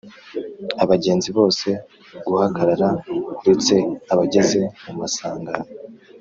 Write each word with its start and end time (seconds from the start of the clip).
Abagenzi 0.83 1.29
bose 1.37 1.67
guhagarara 2.27 2.89
uretse 3.39 3.75
abageze 4.11 4.59
mu 4.85 4.93
masangano 4.99 5.65